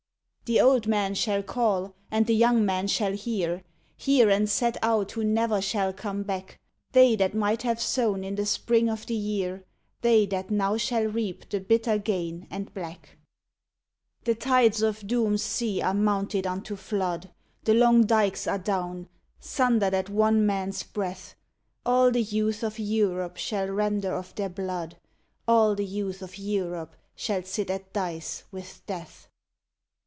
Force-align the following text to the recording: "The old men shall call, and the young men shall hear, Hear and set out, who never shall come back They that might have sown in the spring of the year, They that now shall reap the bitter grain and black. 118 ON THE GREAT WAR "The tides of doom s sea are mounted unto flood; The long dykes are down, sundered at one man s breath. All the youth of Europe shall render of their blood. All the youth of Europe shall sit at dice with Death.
"The 0.51 0.59
old 0.59 0.85
men 0.85 1.15
shall 1.15 1.41
call, 1.43 1.95
and 2.11 2.25
the 2.27 2.35
young 2.35 2.65
men 2.65 2.89
shall 2.89 3.13
hear, 3.13 3.63
Hear 3.95 4.29
and 4.29 4.49
set 4.49 4.75
out, 4.83 5.13
who 5.13 5.23
never 5.23 5.61
shall 5.61 5.93
come 5.93 6.23
back 6.23 6.59
They 6.91 7.15
that 7.15 7.33
might 7.33 7.61
have 7.61 7.81
sown 7.81 8.25
in 8.25 8.35
the 8.35 8.45
spring 8.45 8.89
of 8.89 9.05
the 9.05 9.15
year, 9.15 9.63
They 10.01 10.25
that 10.25 10.51
now 10.51 10.75
shall 10.75 11.05
reap 11.05 11.49
the 11.49 11.61
bitter 11.61 11.97
grain 11.97 12.47
and 12.51 12.65
black. 12.73 13.17
118 14.25 14.25
ON 14.25 14.25
THE 14.25 14.25
GREAT 14.25 14.27
WAR 14.45 14.61
"The 14.61 14.69
tides 14.71 14.81
of 14.81 15.07
doom 15.07 15.33
s 15.35 15.41
sea 15.43 15.81
are 15.81 15.93
mounted 15.93 16.45
unto 16.45 16.75
flood; 16.75 17.29
The 17.63 17.73
long 17.73 18.05
dykes 18.05 18.45
are 18.45 18.59
down, 18.59 19.07
sundered 19.39 19.93
at 19.93 20.09
one 20.09 20.45
man 20.45 20.67
s 20.69 20.83
breath. 20.83 21.33
All 21.85 22.11
the 22.11 22.21
youth 22.23 22.61
of 22.61 22.77
Europe 22.77 23.37
shall 23.37 23.67
render 23.69 24.13
of 24.15 24.35
their 24.35 24.49
blood. 24.49 24.97
All 25.47 25.75
the 25.75 25.85
youth 25.85 26.21
of 26.21 26.37
Europe 26.37 26.97
shall 27.15 27.43
sit 27.43 27.69
at 27.69 27.93
dice 27.93 28.43
with 28.51 28.85
Death. 28.85 29.29